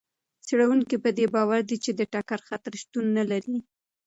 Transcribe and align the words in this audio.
څېړونکي 0.45 0.95
په 1.03 1.09
دې 1.17 1.25
باور 1.33 1.61
دي 1.69 1.77
چې 1.83 1.91
د 1.99 2.01
ټکر 2.13 2.39
خطر 2.47 2.73
شتون 2.81 3.05
نه 3.17 3.23
لري. 3.31 3.57